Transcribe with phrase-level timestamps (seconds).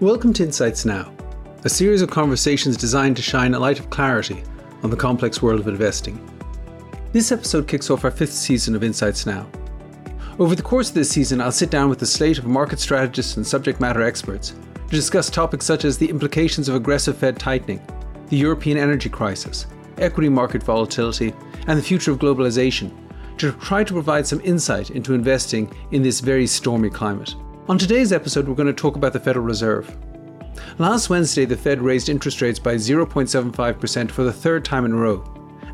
[0.00, 1.10] Welcome to Insights Now,
[1.64, 4.42] a series of conversations designed to shine a light of clarity
[4.82, 6.20] on the complex world of investing.
[7.12, 9.46] This episode kicks off our fifth season of Insights Now.
[10.38, 13.38] Over the course of this season, I'll sit down with a slate of market strategists
[13.38, 17.80] and subject matter experts to discuss topics such as the implications of aggressive Fed tightening,
[18.28, 19.66] the European energy crisis,
[19.96, 21.32] equity market volatility,
[21.68, 22.94] and the future of globalization,
[23.38, 27.34] to try to provide some insight into investing in this very stormy climate.
[27.68, 29.92] On today's episode, we're going to talk about the Federal Reserve.
[30.78, 34.96] Last Wednesday, the Fed raised interest rates by 0.75% for the third time in a
[34.96, 35.24] row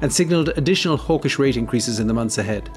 [0.00, 2.70] and signalled additional hawkish rate increases in the months ahead.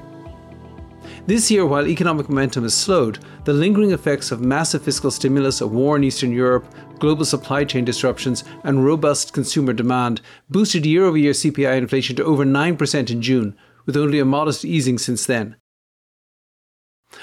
[1.24, 5.66] This year, while economic momentum has slowed, the lingering effects of massive fiscal stimulus, a
[5.66, 6.66] war in Eastern Europe,
[6.98, 12.24] global supply chain disruptions, and robust consumer demand boosted year over year CPI inflation to
[12.24, 15.56] over 9% in June, with only a modest easing since then.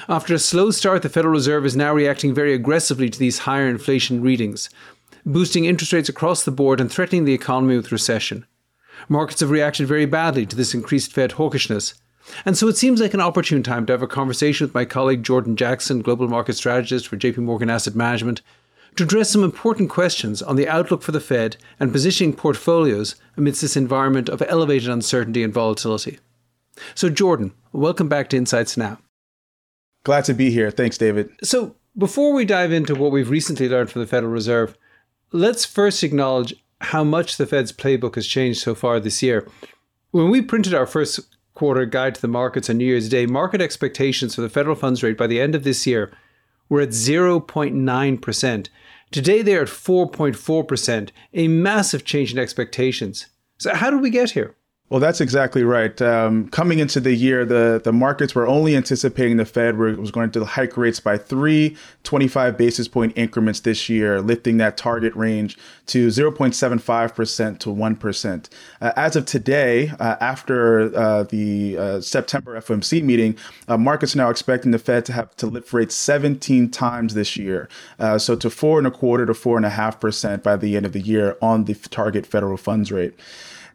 [0.10, 3.68] After a slow start, the Federal Reserve is now reacting very aggressively to these higher
[3.68, 4.70] inflation readings,
[5.26, 8.46] boosting interest rates across the board and threatening the economy with recession.
[9.10, 11.94] Markets have reacted very badly to this increased Fed hawkishness.
[12.46, 15.24] And so it seems like an opportune time to have a conversation with my colleague
[15.24, 18.41] Jordan Jackson, global market strategist for JP Morgan Asset Management,
[18.96, 23.62] to address some important questions on the outlook for the Fed and positioning portfolios amidst
[23.62, 26.20] this environment of elevated uncertainty and volatility.
[26.96, 29.00] So, Jordan, welcome back to Insights Now.
[30.04, 30.70] Glad to be here.
[30.70, 31.29] Thanks, David.
[31.43, 34.77] So, before we dive into what we've recently learned from the Federal Reserve,
[35.32, 39.48] let's first acknowledge how much the Fed's playbook has changed so far this year.
[40.12, 41.20] When we printed our first
[41.54, 45.04] quarter guide to the markets on New Year's Day, market expectations for the federal funds
[45.04, 46.12] rate by the end of this year
[46.67, 48.67] were at 0.9%.
[49.12, 53.27] Today they're at 4.4%, a massive change in expectations.
[53.60, 54.55] So, how did we get here?
[54.94, 55.99] Well, that's exactly right.
[56.04, 60.30] Um, coming into the year, the, the markets were only anticipating the Fed was going
[60.30, 65.58] to hike rates by three 25 basis point increments this year, lifting that target range
[65.88, 68.50] to 0.75% to 1%.
[68.81, 73.35] Uh, as of today, uh, after uh, the uh, September FOMC meeting,
[73.67, 77.35] uh, markets are now expecting the Fed to have to lift rates 17 times this
[77.35, 77.67] year.
[77.97, 80.78] Uh, so to four and a quarter to four and a half percent by the
[80.78, 83.19] end of the year on the target federal funds rate.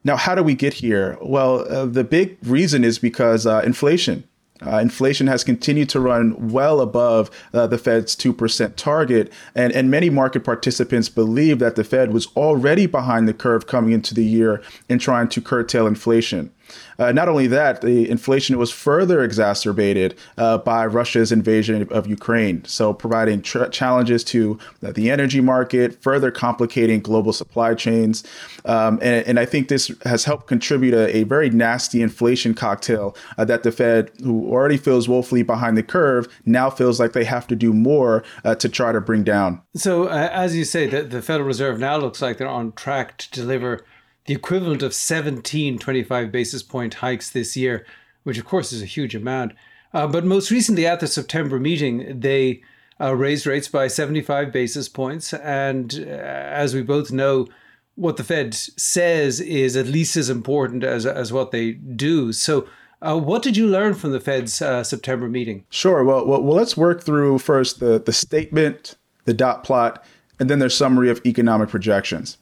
[0.04, 1.18] Now, how do we get here?
[1.20, 4.24] Well, uh, the big reason is because uh, inflation.
[4.66, 9.32] Uh, inflation has continued to run well above uh, the Fed's 2% target.
[9.54, 13.92] And, and many market participants believe that the Fed was already behind the curve coming
[13.92, 16.52] into the year in trying to curtail inflation.
[16.98, 22.64] Uh, not only that, the inflation was further exacerbated uh, by Russia's invasion of Ukraine,
[22.64, 28.24] so providing tr- challenges to uh, the energy market, further complicating global supply chains.
[28.64, 33.16] Um, and, and, I think this has helped contribute a, a very nasty inflation cocktail
[33.38, 37.24] uh, that the Fed, who already feels woefully behind the curve, now feels like they
[37.24, 39.62] have to do more uh, to try to bring down.
[39.76, 43.16] So, uh, as you say, the, the Federal Reserve now looks like they're on track
[43.18, 43.84] to deliver
[44.28, 47.86] the equivalent of 17 25 basis point hikes this year,
[48.24, 49.52] which of course is a huge amount.
[49.94, 52.60] Uh, but most recently at the September meeting, they
[53.00, 55.32] uh, raised rates by 75 basis points.
[55.32, 57.48] And uh, as we both know,
[57.94, 62.34] what the Fed says is at least as important as, as what they do.
[62.34, 62.68] So,
[63.00, 65.64] uh, what did you learn from the Fed's uh, September meeting?
[65.70, 66.04] Sure.
[66.04, 70.04] Well, well, well, let's work through first the, the statement, the dot plot,
[70.38, 72.36] and then their summary of economic projections.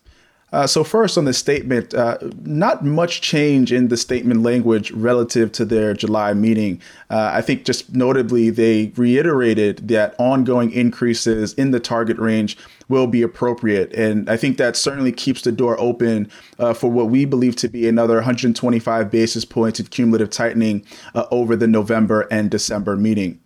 [0.57, 5.53] Uh, so, first on the statement, uh, not much change in the statement language relative
[5.53, 6.81] to their July meeting.
[7.11, 12.57] Uh, I think just notably, they reiterated that ongoing increases in the target range
[12.89, 13.93] will be appropriate.
[13.93, 17.69] And I think that certainly keeps the door open uh, for what we believe to
[17.69, 23.39] be another 125 basis points of cumulative tightening uh, over the November and December meeting.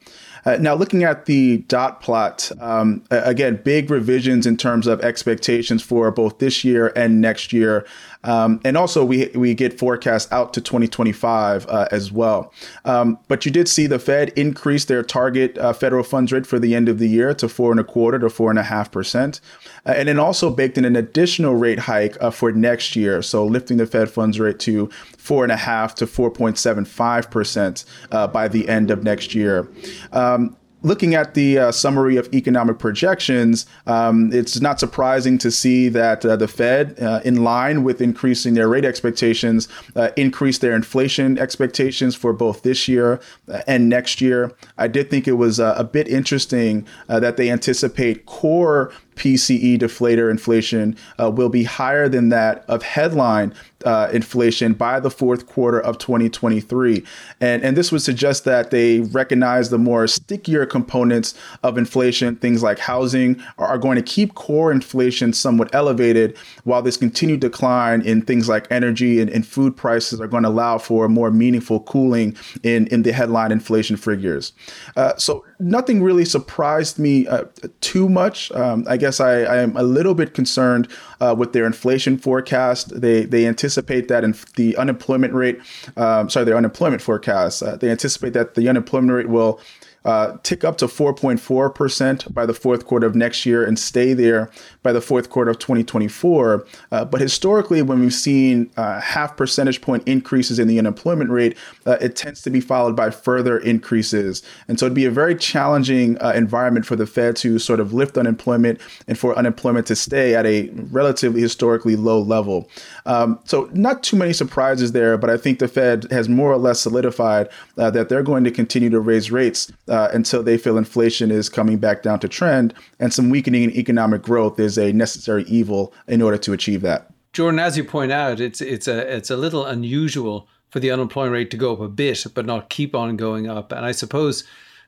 [0.44, 5.82] Uh, now, looking at the dot plot, um, again, big revisions in terms of expectations
[5.82, 7.86] for both this year and next year.
[8.22, 12.52] Um, and also, we, we get forecasts out to 2025 uh, as well.
[12.84, 16.58] Um, but you did see the Fed increase their target uh, federal funds rate for
[16.58, 18.90] the end of the year to four and a quarter to four and a half
[18.92, 19.40] percent.
[19.86, 23.22] Uh, and then also baked in an additional rate hike uh, for next year.
[23.22, 28.26] So lifting the Fed funds rate to four and a half to 4.75 percent uh,
[28.26, 29.68] by the end of next year.
[30.12, 35.88] Um, looking at the uh, summary of economic projections, um, it's not surprising to see
[35.88, 40.74] that uh, the Fed, uh, in line with increasing their rate expectations, uh, increased their
[40.74, 44.52] inflation expectations for both this year uh, and next year.
[44.78, 50.30] I did think it was uh, a bit interesting that they anticipate core PCE deflator
[50.30, 53.52] inflation will be higher than that of headline
[53.84, 57.02] uh, inflation by the fourth quarter of 2023.
[57.40, 62.62] And, and this would suggest that they recognize the more stickier components of inflation, things
[62.62, 68.20] like housing, are, going to keep core inflation somewhat elevated, while this continued decline in
[68.20, 72.36] things like energy and, and food prices are going to allow for more meaningful cooling
[72.62, 74.52] in, in the headline inflation figures.
[74.96, 77.44] Uh, so nothing really surprised me uh,
[77.80, 78.52] too much.
[78.52, 80.88] Um, I guess I, I, am a little bit concerned
[81.20, 83.00] uh, with their inflation forecast.
[83.00, 83.69] They they anticipate
[84.08, 85.60] that in the unemployment rate,
[85.96, 87.62] um, sorry, their unemployment forecast.
[87.62, 89.60] Uh, they anticipate that the unemployment rate will
[90.04, 94.50] uh, tick up to 4.4% by the fourth quarter of next year and stay there
[94.82, 96.66] by the fourth quarter of 2024.
[96.90, 101.56] Uh, but historically, when we've seen uh, half percentage point increases in the unemployment rate,
[101.86, 104.42] uh, it tends to be followed by further increases.
[104.68, 107.92] And so it'd be a very challenging uh, environment for the Fed to sort of
[107.92, 112.68] lift unemployment and for unemployment to stay at a relatively historically low level.
[113.06, 116.58] Um, so, not too many surprises there, but I think the Fed has more or
[116.58, 120.78] less solidified uh, that they're going to continue to raise rates Uh, until they feel
[120.78, 124.78] inflation is coming back down to trend and some weakening in economic growth is is
[124.78, 127.10] a necessary evil in order to achieve that.
[127.32, 131.32] Jordan, as you point out, it's it's a it's a little unusual for the unemployment
[131.32, 133.72] rate to go up a bit, but not keep on going up.
[133.72, 134.44] And I suppose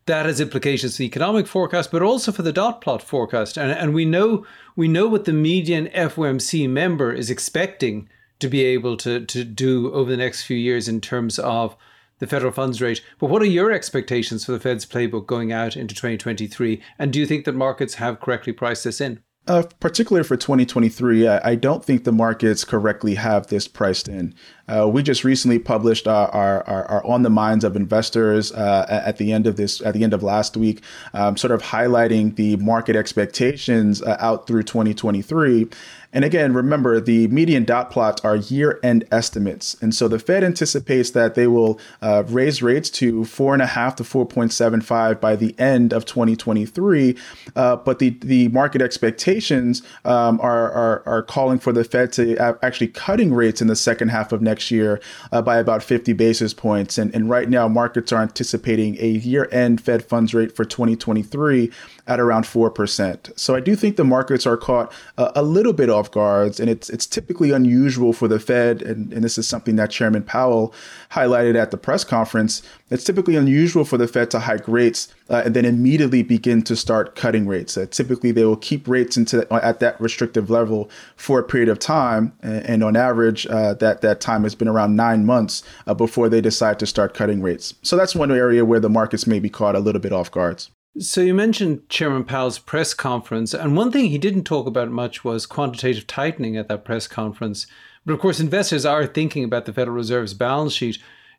[0.06, 3.56] that has implications for the economic forecast, but also for the dot plot forecast.
[3.56, 4.44] And and we know
[4.74, 8.08] we know what the median FOMC member is expecting
[8.40, 11.76] to be able to to do over the next few years in terms of
[12.22, 13.02] the federal funds rate.
[13.18, 16.80] But what are your expectations for the Fed's playbook going out into 2023?
[16.96, 19.24] And do you think that markets have correctly priced this in?
[19.48, 24.36] Uh, particularly for 2023, I, I, don't think the markets correctly have this priced in.
[24.72, 28.86] Uh, we just recently published our, our, our, our, on the minds of investors uh,
[28.88, 30.80] at the end of this at the end of last week,
[31.12, 35.68] um, sort of highlighting the market expectations uh, out through 2023.
[36.12, 39.76] And again, remember the median dot plots are year end estimates.
[39.80, 43.66] And so the Fed anticipates that they will uh, raise rates to four and a
[43.66, 47.16] half to 4.75 by the end of 2023.
[47.56, 52.36] Uh, but the, the market expectations um, are, are, are calling for the Fed to
[52.62, 55.00] actually cutting rates in the second half of next year
[55.32, 56.98] uh, by about 50 basis points.
[56.98, 61.70] And, and right now, markets are anticipating a year end Fed funds rate for 2023
[62.06, 63.38] at around 4%.
[63.38, 66.68] So I do think the markets are caught uh, a little bit off guards, and
[66.68, 70.74] it's it's typically unusual for the Fed, and, and this is something that Chairman Powell
[71.12, 72.62] highlighted at the press conference.
[72.90, 76.76] It's typically unusual for the Fed to hike rates uh, and then immediately begin to
[76.76, 77.76] start cutting rates.
[77.76, 81.78] Uh, typically, they will keep rates into at that restrictive level for a period of
[81.78, 85.94] time, and, and on average, uh, that that time has been around nine months uh,
[85.94, 87.74] before they decide to start cutting rates.
[87.82, 90.70] So that's one area where the markets may be caught a little bit off guards.
[90.98, 95.24] So you mentioned Chairman Powell's press conference, and one thing he didn't talk about much
[95.24, 97.66] was quantitative tightening at that press conference.
[98.04, 100.98] But of course, investors are thinking about the Federal Reserve's balance sheet.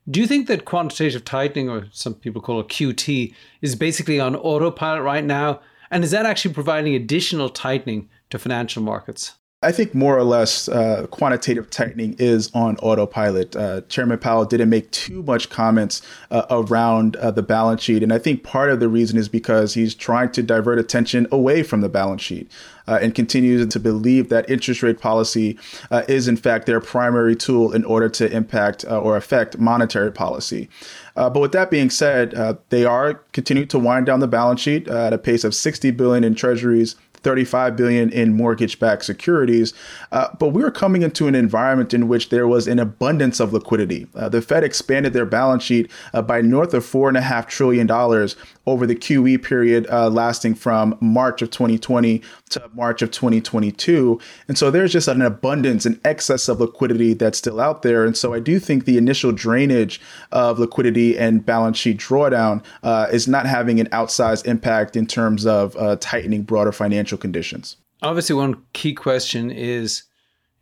[0.09, 4.35] Do you think that quantitative tightening, or some people call it QT, is basically on
[4.35, 5.61] autopilot right now?
[5.91, 9.35] And is that actually providing additional tightening to financial markets?
[9.63, 13.55] I think more or less uh, quantitative tightening is on autopilot.
[13.55, 18.03] Uh, Chairman Powell didn't make too much comments uh, around uh, the balance sheet.
[18.03, 21.63] And I think part of the reason is because he's trying to divert attention away
[21.63, 22.51] from the balance sheet.
[22.85, 25.57] Uh, and continues to believe that interest rate policy
[25.89, 30.67] uh, is, in fact, their primary tool in order to impact or affect monetary policy.
[31.15, 35.13] but with that being said, they are continuing to wind down the balance sheet at
[35.13, 39.73] a pace of 60 billion in treasuries 35 billion in mortgage-backed securities.
[40.11, 43.53] Uh, but we were coming into an environment in which there was an abundance of
[43.53, 44.07] liquidity.
[44.15, 47.47] Uh, the Fed expanded their balance sheet uh, by north of four and a half
[47.47, 53.11] trillion dollars over the QE period uh, lasting from March of 2020 to March of
[53.11, 54.19] 2022.
[54.47, 58.05] And so there's just an abundance, an excess of liquidity that's still out there.
[58.05, 59.99] And so I do think the initial drainage
[60.31, 65.45] of liquidity and balance sheet drawdown uh, is not having an outsized impact in terms
[65.45, 67.77] of uh, tightening broader financial conditions.
[68.01, 70.03] Obviously, one key question is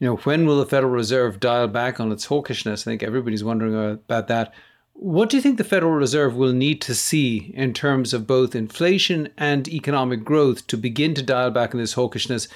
[0.01, 2.81] you know, when will the Federal Reserve dial back on its hawkishness?
[2.81, 4.51] I think everybody's wondering about that.
[4.93, 8.55] What do you think the Federal Reserve will need to see in terms of both
[8.55, 12.47] inflation and economic growth to begin to dial back on this hawkishness?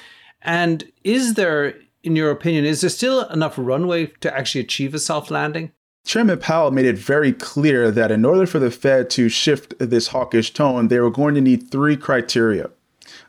[0.41, 4.99] And is there, in your opinion, is there still enough runway to actually achieve a
[4.99, 5.71] soft landing?
[6.03, 10.07] Chairman Powell made it very clear that in order for the Fed to shift this
[10.07, 12.71] hawkish tone, they were going to need three criteria.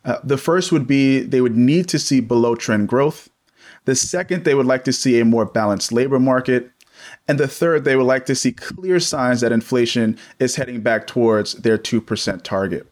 [0.05, 3.29] Uh, the first would be they would need to see below trend growth.
[3.85, 6.71] The second, they would like to see a more balanced labor market.
[7.29, 11.07] And the third, they would like to see clear signs that inflation is heading back
[11.07, 12.91] towards their 2% target.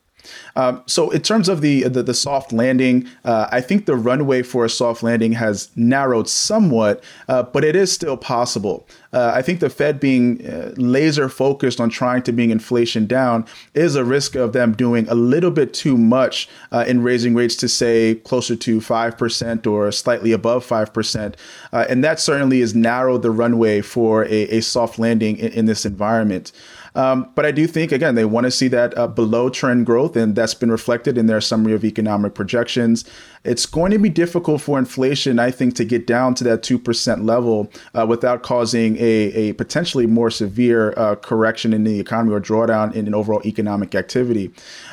[0.57, 4.43] Um, so in terms of the the, the soft landing, uh, I think the runway
[4.43, 8.87] for a soft landing has narrowed somewhat, uh, but it is still possible.
[9.13, 13.47] Uh, I think the Fed being uh, laser focused on trying to bring inflation down
[13.75, 17.55] is a risk of them doing a little bit too much uh, in raising rates
[17.57, 21.37] to say closer to five percent or slightly above five percent,
[21.73, 25.67] uh, and that certainly has narrowed the runway for a, a soft landing in, in
[25.67, 26.53] this environment.
[26.95, 30.17] Um, but I do think, again, they want to see that uh, below trend growth,
[30.17, 33.05] and that's been reflected in their summary of economic projections.
[33.43, 37.25] It's going to be difficult for inflation, I think, to get down to that 2%
[37.25, 42.41] level uh, without causing a, a potentially more severe uh, correction in the economy or
[42.41, 44.51] drawdown in, overall economic activity.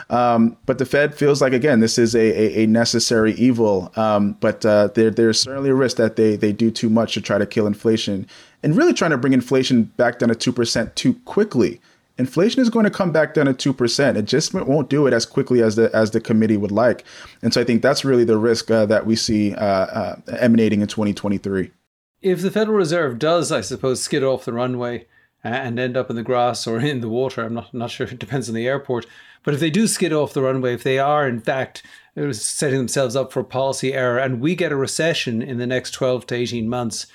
[0.09, 3.91] Um, but the Fed feels like, again, this is a, a, a necessary evil.
[3.95, 7.21] Um, but uh, there, there's certainly a risk that they, they do too much to
[7.21, 8.27] try to kill inflation
[8.63, 11.79] and really trying to bring inflation back down to 2% too quickly
[12.21, 14.15] inflation is going to come back down to 2%.
[14.15, 17.03] It just won't do it as quickly as the as the committee would like.
[17.41, 20.81] And so I think that's really the risk uh, that we see uh, uh, emanating
[20.81, 21.71] in 2023.
[22.21, 25.07] If the Federal Reserve does, I suppose, skid off the runway
[25.43, 28.19] and end up in the grass or in the water, I'm not, not sure, it
[28.19, 29.05] depends on the airport.
[29.43, 31.83] But if they do skid off the runway, if they are in fact
[32.31, 36.27] setting themselves up for policy error and we get a recession in the next 12
[36.27, 37.07] to 18 months,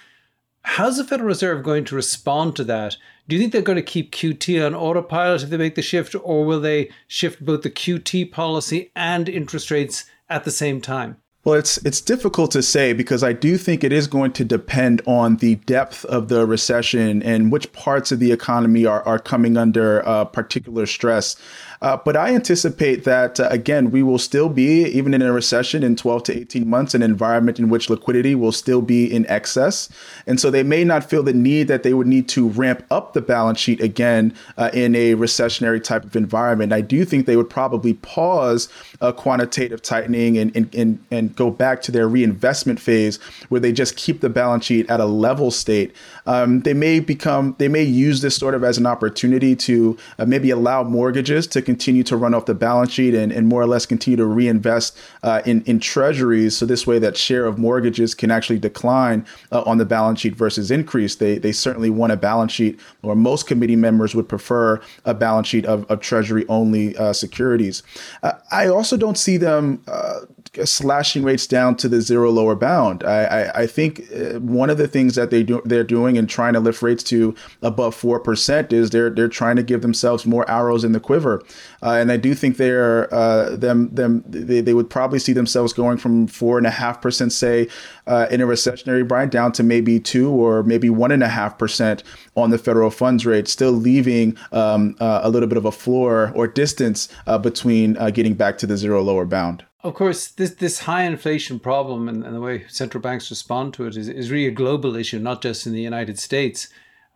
[0.63, 2.97] how's the Federal Reserve going to respond to that?
[3.29, 6.15] Do you think they're going to keep QT on autopilot if they make the shift,
[6.23, 11.17] or will they shift both the QT policy and interest rates at the same time?
[11.47, 15.01] Well, it's it's difficult to say because I do think it is going to depend
[15.07, 19.57] on the depth of the recession and which parts of the economy are, are coming
[19.57, 21.37] under uh, particular stress.
[21.83, 25.83] Uh, but I anticipate that, uh, again, we will still be, even in a recession
[25.83, 29.89] in 12 to 18 months, an environment in which liquidity will still be in excess.
[30.27, 33.13] And so they may not feel the need that they would need to ramp up
[33.13, 36.73] the balance sheet again uh, in a recessionary type of environment.
[36.73, 38.69] I do think they would probably pause
[39.01, 43.19] a quantitative tightening and, and, and, and go back to their reinvestment phase
[43.49, 45.95] where they just keep the balance sheet at a level state.
[46.27, 50.25] Um, they may become, they may use this sort of as an opportunity to uh,
[50.25, 53.67] maybe allow mortgages to continue to run off the balance sheet and, and more or
[53.67, 56.57] less continue to reinvest uh, in, in treasuries.
[56.57, 60.35] So this way that share of mortgages can actually decline uh, on the balance sheet
[60.35, 61.17] versus increase.
[61.17, 65.49] They, they certainly want a balance sheet, or most committee members would prefer a balance
[65.49, 67.83] sheet of, of treasury only uh, securities.
[68.23, 70.21] Uh, I also don't see them uh,
[70.65, 73.05] slashing rates down to the zero lower bound.
[73.05, 76.29] I, I, I, think uh, one of the things that they do they're doing and
[76.29, 80.25] trying to lift rates to above four percent is they're they're trying to give themselves
[80.27, 81.43] more arrows in the quiver,
[81.83, 85.73] uh, and I do think they're uh, them them they, they would probably see themselves
[85.73, 87.69] going from four and a half percent say
[88.07, 91.59] uh, in a recessionary environment down to maybe two or maybe one and a half
[91.59, 92.03] percent
[92.37, 96.33] on the federal funds rate, still leaving um, uh, a little bit of a floor
[96.35, 99.65] or distance uh, between getting back to the zero lower bound.
[99.87, 103.87] Of course, this this high inflation problem and, and the way central banks respond to
[103.87, 106.67] it is, is really a global issue, not just in the United States.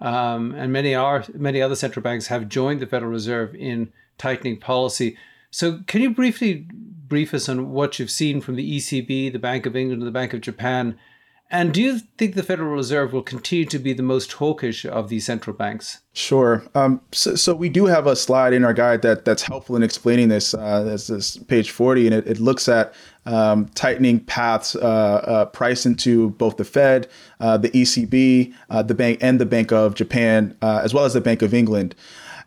[0.00, 4.60] Um, and many are many other central banks have joined the Federal Reserve in tightening
[4.60, 5.16] policy.
[5.50, 6.68] So, can you briefly
[7.08, 10.12] brief us on what you've seen from the ECB, the Bank of England, and the
[10.12, 10.96] Bank of Japan
[11.50, 15.08] and do you think the Federal Reserve will continue to be the most hawkish of
[15.08, 16.00] these central banks?
[16.12, 16.64] Sure.
[16.74, 19.82] Um, so, so, we do have a slide in our guide that that's helpful in
[19.82, 20.54] explaining this.
[20.54, 22.94] Uh, this is page 40, and it, it looks at
[23.26, 27.08] um, tightening paths uh, uh, priced into both the Fed,
[27.40, 31.14] uh, the ECB, uh, the bank, and the Bank of Japan, uh, as well as
[31.14, 31.94] the Bank of England.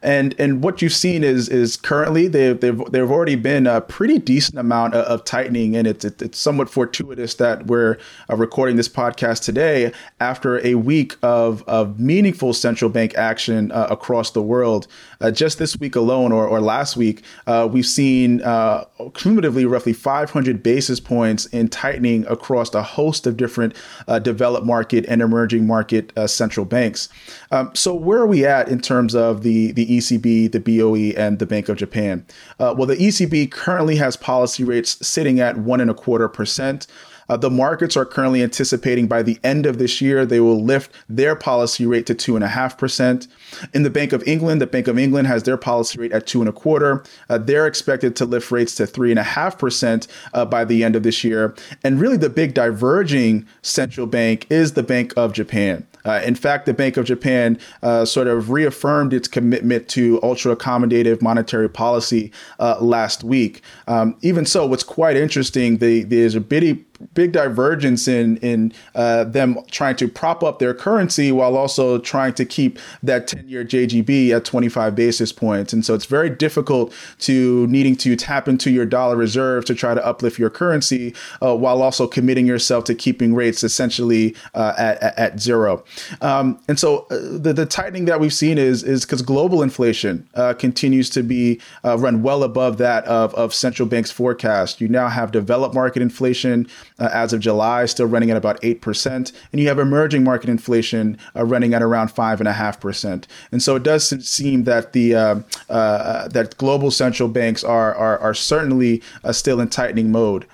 [0.03, 4.19] And and what you've seen is is currently they've they've there've already been a pretty
[4.19, 7.97] decent amount of, of tightening, and it's it's somewhat fortuitous that we're
[8.29, 13.87] uh, recording this podcast today after a week of of meaningful central bank action uh,
[13.89, 14.87] across the world.
[15.21, 18.83] Uh, just this week alone, or or last week, uh, we've seen uh,
[19.13, 23.73] cumulatively roughly 500 basis points in tightening across a host of different
[24.09, 27.07] uh, developed market and emerging market central banks.
[27.51, 31.39] Um, so where are we at in terms of the the ECB, the BOE, and
[31.39, 32.25] the Bank of Japan.
[32.59, 36.87] Uh, well, the ECB currently has policy rates sitting at one and a quarter percent.
[37.29, 40.91] Uh, the markets are currently anticipating by the end of this year they will lift
[41.09, 43.27] their policy rate to two and a half percent.
[43.73, 46.41] In the Bank of England, the Bank of England has their policy rate at two
[46.41, 47.03] and a quarter.
[47.29, 50.83] Uh, they're expected to lift rates to three and a half percent uh, by the
[50.83, 51.55] end of this year.
[51.83, 55.85] And really, the big diverging central bank is the Bank of Japan.
[56.05, 60.55] Uh, in fact, the Bank of Japan uh, sort of reaffirmed its commitment to ultra
[60.55, 63.61] accommodative monetary policy uh, last week.
[63.87, 69.23] Um, even so, what's quite interesting, the, there's a bitty big divergence in in uh,
[69.25, 73.63] them trying to prop up their currency while also trying to keep that 10 year
[73.63, 75.73] JGB at 25 basis points.
[75.73, 79.93] And so it's very difficult to needing to tap into your dollar reserve to try
[79.93, 85.01] to uplift your currency uh, while also committing yourself to keeping rates essentially uh, at,
[85.17, 85.83] at, zero.
[86.21, 90.27] Um, and so uh, the, the tightening that we've seen is is because global inflation
[90.35, 94.79] uh, continues to be uh, run well above that of, of central banks' forecast.
[94.79, 96.67] You now have developed market inflation
[97.03, 99.05] uh, as of July still running at about 8%,
[99.51, 103.25] and you have emerging market inflation uh, running at around 5.5%.
[103.51, 108.17] And so it does seem that the uh, uh, that global central banks are, are,
[108.19, 110.45] are certainly still in tightening mode.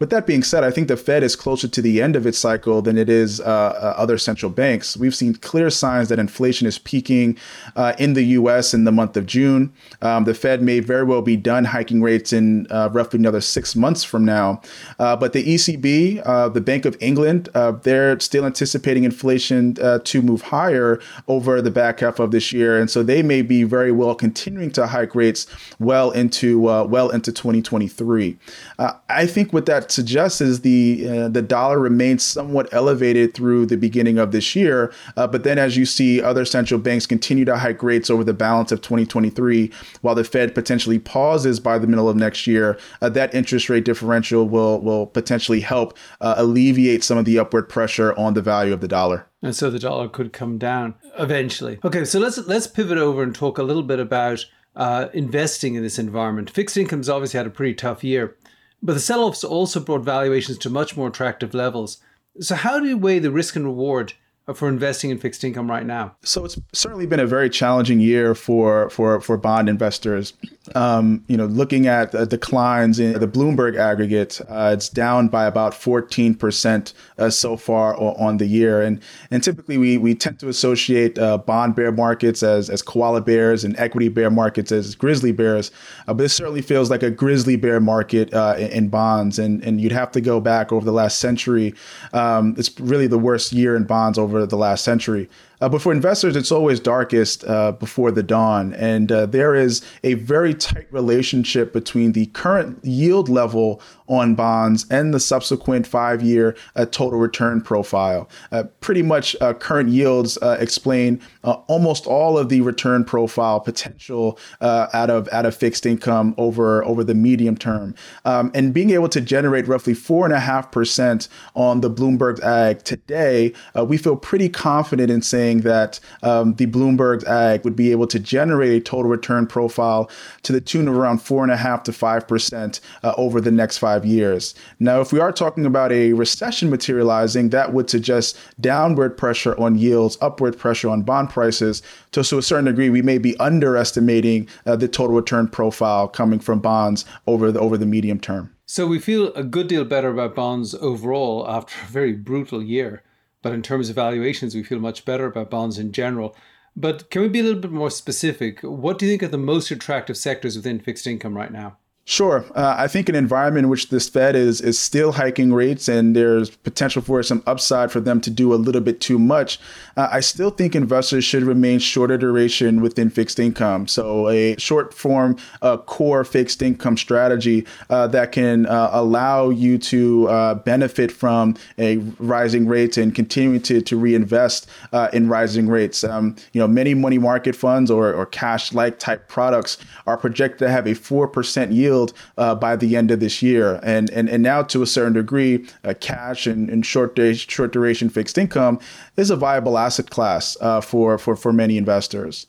[0.00, 2.38] But that being said, I think the Fed is closer to the end of its
[2.38, 4.96] cycle than it is uh, uh, other central banks.
[4.96, 7.36] We've seen clear signs that inflation is peaking
[7.76, 9.74] uh, in the US in the month of June.
[10.00, 13.76] Um, the Fed may very well be done hiking rates in uh, roughly another six
[13.76, 14.62] months from now.
[14.98, 17.50] Uh, but the ECB, uh, the Bank of England,
[17.82, 22.80] they're still anticipating inflation to move higher over the back half of this year.
[22.80, 25.46] And so they may be very well continuing to hike rates
[25.78, 28.38] well into well into 2023.
[28.78, 33.76] I think with that suggests is the uh, the dollar remains somewhat elevated through the
[33.76, 37.56] beginning of this year, uh, but then as you see other central banks continue to
[37.56, 39.70] hike rates over the balance of 2023,
[40.02, 43.84] while the Fed potentially pauses by the middle of next year, uh, that interest rate
[43.84, 48.72] differential will will potentially help uh, alleviate some of the upward pressure on the value
[48.72, 49.26] of the dollar.
[49.42, 51.78] And so the dollar could come down eventually.
[51.84, 54.44] Okay, so let's let's pivot over and talk a little bit about
[54.76, 56.50] uh, investing in this environment.
[56.50, 58.36] Fixed income's obviously had a pretty tough year.
[58.82, 61.98] But the sell offs also brought valuations to much more attractive levels.
[62.40, 64.14] So, how do you weigh the risk and reward
[64.54, 66.16] for investing in fixed income right now?
[66.22, 70.32] So it's certainly been a very challenging year for for for bond investors.
[70.74, 75.46] Um, you know, looking at the declines in the Bloomberg aggregate, uh, it's down by
[75.46, 80.38] about 14 percent uh, so far on the year, and and typically we we tend
[80.40, 84.94] to associate uh, bond bear markets as as koala bears and equity bear markets as
[84.94, 85.70] grizzly bears,
[86.06, 89.62] uh, but this certainly feels like a grizzly bear market uh, in, in, bonds, and
[89.64, 91.74] and you'd have to go back over the last century.
[92.12, 95.28] Um, it's really the worst year in bonds over over the last century.
[95.60, 98.72] Uh, but for investors, it's always darkest uh, before the dawn.
[98.74, 104.86] And uh, there is a very tight relationship between the current yield level on bonds
[104.90, 108.28] and the subsequent five year uh, total return profile.
[108.50, 115.10] Uh, pretty much uh, current yields explain almost all of the return profile potential out
[115.10, 117.94] of out of fixed income over over the medium term.
[118.24, 122.42] Um, and being able to generate roughly four and a half percent on the Bloomberg
[122.42, 123.52] Ag today,
[123.86, 128.18] we feel pretty confident in saying that um, the Bloomberg Ag would be able to
[128.18, 130.10] generate a total return profile
[130.44, 133.50] to the tune of around four and a half to five percent uh, over the
[133.50, 134.54] next five years.
[134.78, 139.76] Now, if we are talking about a recession materializing, that would suggest downward pressure on
[139.76, 141.82] yields, upward pressure on bond prices.
[142.14, 146.38] So, to a certain degree, we may be underestimating uh, the total return profile coming
[146.38, 148.54] from bonds over the over the medium term.
[148.66, 153.02] So we feel a good deal better about bonds overall after a very brutal year.
[153.42, 156.36] But in terms of valuations, we feel much better about bonds in general.
[156.76, 158.60] But can we be a little bit more specific?
[158.60, 161.78] What do you think are the most attractive sectors within fixed income right now?
[162.06, 162.44] Sure.
[162.56, 166.16] Uh, I think an environment in which this Fed is is still hiking rates and
[166.16, 169.60] there's potential for some upside for them to do a little bit too much.
[169.96, 173.86] Uh, I still think investors should remain shorter duration within fixed income.
[173.86, 179.78] So a short form uh, core fixed income strategy uh, that can uh, allow you
[179.78, 184.68] to uh, benefit from a rising rates and continuing to, to reinvest
[185.12, 186.02] in rising rates.
[186.02, 190.58] Um, you know, many money market funds or, or cash like type products are projected
[190.60, 193.80] to have a 4% yield yield uh, by the end of this year.
[193.82, 197.72] And and, and now to a certain degree, uh, cash and, and short day, short
[197.72, 198.78] duration fixed income
[199.16, 202.46] is a viable asset class uh, for, for for many investors.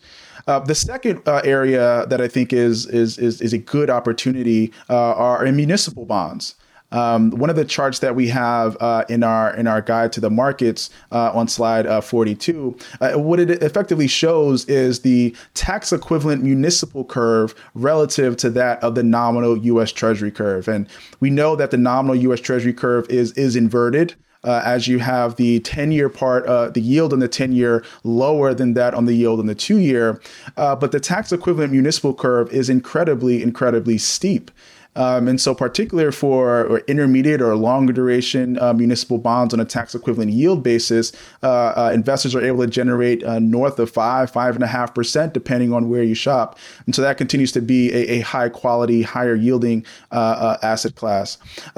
[0.48, 4.72] Uh, the second uh, area that I think is is is, is a good opportunity
[4.90, 6.56] uh, are in municipal bonds.
[6.92, 10.20] Um, one of the charts that we have uh, in our in our guide to
[10.20, 15.94] the markets uh, on slide uh, 42, uh, what it effectively shows is the tax
[15.94, 19.92] equivalent municipal curve relative to that of the nominal U.S.
[19.92, 20.88] Treasury curve, and
[21.20, 22.40] we know that the nominal U.S.
[22.40, 24.16] Treasury curve is is inverted.
[24.44, 27.84] Uh, as you have the 10 year part, uh, the yield on the 10 year
[28.04, 30.20] lower than that on the yield on the two year.
[30.58, 34.50] Uh, but the tax equivalent municipal curve is incredibly, incredibly steep.
[34.96, 39.66] Um, and so, particular for or intermediate or longer duration uh, municipal bonds on a
[39.66, 44.30] tax equivalent yield basis, uh, uh, investors are able to generate uh, north of five,
[44.30, 46.60] five and a half percent, depending on where you shop.
[46.86, 50.96] And so that continues to be a, a high quality, higher yielding uh, uh, asset
[50.96, 51.38] class.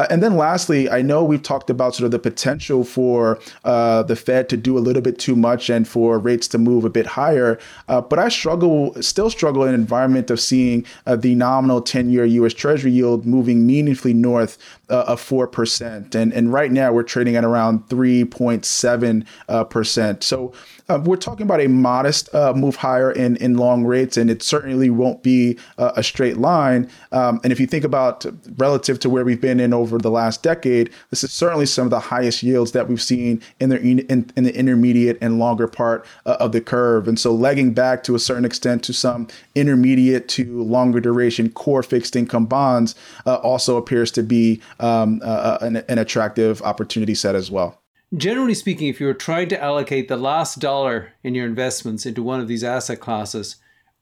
[0.10, 4.50] and then, lastly, I know we've talked about sort of the potential for the Fed
[4.50, 7.60] to do a little bit too much and for rates to move a bit higher,
[7.88, 12.54] but I struggle, still struggle in an environment of seeing the nominal 10 year US
[12.54, 14.58] Treasury yield yield moving meaningfully north
[14.90, 16.16] uh, of 4%.
[16.16, 19.26] And, and right now we're trading at around 3.7%.
[19.50, 20.54] Uh, so
[20.90, 24.44] uh, we're talking about a modest uh, move higher in, in long rates, and it
[24.44, 26.90] certainly won't be uh, a straight line.
[27.12, 28.26] Um, and if you think about
[28.58, 31.92] relative to where we've been in over the last decade, this is certainly some of
[31.92, 36.06] the highest yields that we've seen in the in, in the intermediate and longer part
[36.26, 37.08] uh, of the curve.
[37.08, 41.84] And so, legging back to a certain extent to some intermediate to longer duration core
[41.84, 47.36] fixed income bonds uh, also appears to be um, uh, an, an attractive opportunity set
[47.36, 47.83] as well.
[48.16, 52.22] Generally speaking, if you were trying to allocate the last dollar in your investments into
[52.22, 53.56] one of these asset classes,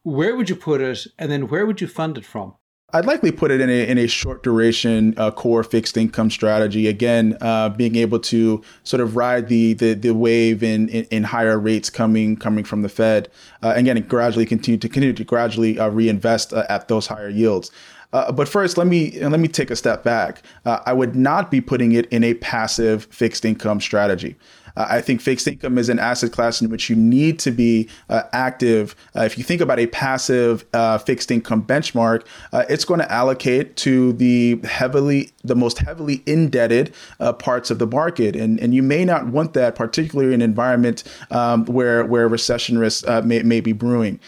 [0.04, 2.56] where would you put it and then where would you fund it from?
[2.94, 6.88] I'd likely put it in a, in a short duration uh, core fixed income strategy.
[6.88, 11.24] Again, uh, being able to sort of ride the the, the wave in, in, in
[11.24, 13.30] higher rates coming coming from the Fed.
[13.64, 17.72] Uh, again, gradually continue to continue to gradually uh, reinvest uh, at those higher yields.
[18.14, 20.44] Uh, but first, let me let me take a step back.
[20.66, 24.36] Uh, I would not be putting it in a passive fixed income strategy.
[24.76, 27.90] Uh, I think fixed income is an asset class in which you need to be
[28.10, 28.96] uh, active.
[29.16, 33.76] Uh, if you think about a passive uh, fixed income benchmark, it's going to allocate
[33.78, 36.94] to the heavily, the most heavily indebted
[37.40, 41.04] parts of the market, and and you may not want that, particularly in an environment
[41.32, 44.20] um, where where recession risk may may be brewing.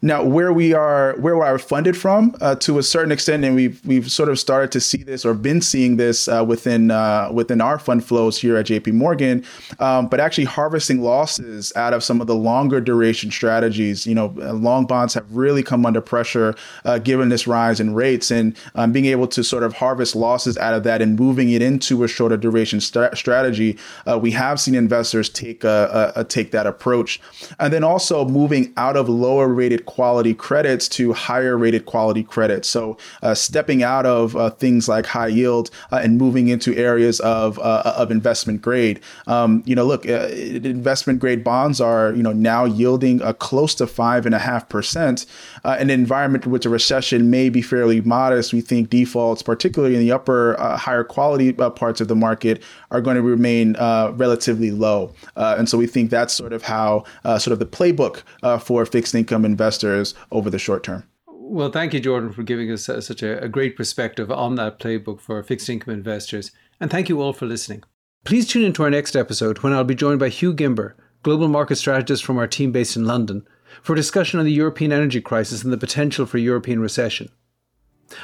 [0.00, 3.56] Now, where we are, where we are funded from, uh, to a certain extent, and
[3.56, 7.30] we've we've sort of started to see this or been seeing this uh, within uh,
[7.32, 8.92] within our fund flows here at J.P.
[8.92, 9.44] Morgan,
[9.80, 14.06] um, but actually harvesting losses out of some of the longer duration strategies.
[14.06, 17.92] You know, uh, long bonds have really come under pressure uh, given this rise in
[17.92, 21.50] rates, and um, being able to sort of harvest losses out of that and moving
[21.50, 26.20] it into a shorter duration st- strategy, uh, we have seen investors take a, a,
[26.20, 27.20] a take that approach,
[27.58, 32.68] and then also moving out of lower rated quality credits to higher rated quality credits.
[32.68, 37.20] So uh, stepping out of uh, things like high yield uh, and moving into areas
[37.20, 39.00] of uh, of investment grade.
[39.26, 43.74] Um, you know, look, uh, investment grade bonds are you know now yielding a close
[43.76, 45.24] to five and a half percent.
[45.64, 48.52] an environment in which a recession may be fairly modest.
[48.52, 53.16] We think defaults, particularly in the upper higher quality parts of the market, are going
[53.16, 53.72] to remain
[54.18, 55.14] relatively low.
[55.34, 58.22] and so we think that's sort of how sort of the playbook
[58.60, 61.04] for fixed income investors investors over the short term.
[61.26, 65.42] Well, thank you, Jordan, for giving us such a, great perspective on that playbook for
[65.42, 66.50] fixed income investors.
[66.78, 67.84] And thank you all for listening.
[68.24, 71.76] Please tune into our next episode when I'll be joined by Hugh Gimber, global market
[71.76, 73.46] strategist from our team based in London,
[73.82, 77.30] for a discussion on the European energy crisis and the potential for European recession.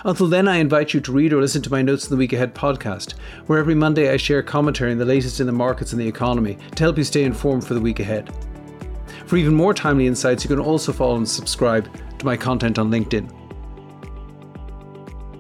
[0.05, 2.33] Until then, I invite you to read or listen to my Notes in the Week
[2.33, 3.13] Ahead podcast,
[3.47, 6.59] where every Monday I share commentary on the latest in the markets and the economy
[6.75, 8.31] to help you stay informed for the week ahead.
[9.27, 12.91] For even more timely insights, you can also follow and subscribe to my content on
[12.91, 13.31] LinkedIn.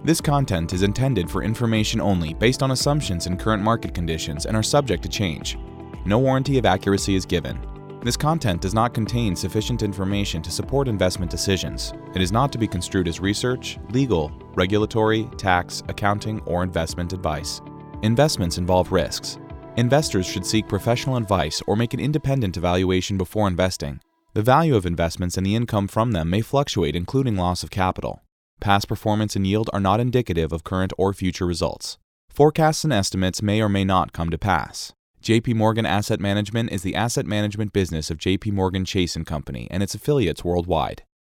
[0.04, 4.56] This content is intended for information only based on assumptions and current market conditions and
[4.56, 5.58] are subject to change.
[6.04, 7.58] No warranty of accuracy is given.
[8.02, 11.94] This content does not contain sufficient information to support investment decisions.
[12.14, 17.62] It is not to be construed as research, legal, regulatory, tax, accounting, or investment advice.
[18.02, 19.38] Investments involve risks.
[19.76, 24.00] Investors should seek professional advice or make an independent evaluation before investing.
[24.32, 28.22] The value of investments and the income from them may fluctuate, including loss of capital.
[28.60, 31.98] Past performance and yield are not indicative of current or future results.
[32.28, 34.92] Forecasts and estimates may or may not come to pass.
[35.22, 39.66] JP Morgan Asset Management is the asset management business of JP Morgan Chase & Company
[39.70, 41.04] and its affiliates worldwide.